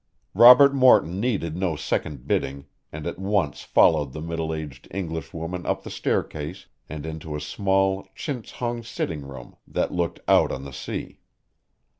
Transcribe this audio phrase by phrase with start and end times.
[0.33, 5.63] Robert Morton needed no second bidding and at once followed the middle aged English woman
[5.63, 10.63] up the staircase and into a small, chintz hung sitting room that looked out on
[10.63, 11.19] the sea.